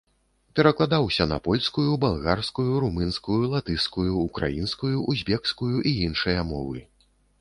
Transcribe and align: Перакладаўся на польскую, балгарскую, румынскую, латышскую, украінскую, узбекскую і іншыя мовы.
Перакладаўся 0.59 1.25
на 1.31 1.37
польскую, 1.47 1.83
балгарскую, 2.05 2.65
румынскую, 2.85 3.37
латышскую, 3.53 4.09
украінскую, 4.25 4.95
узбекскую 5.15 5.75
і 5.91 5.93
іншыя 6.07 6.39
мовы. 6.55 6.79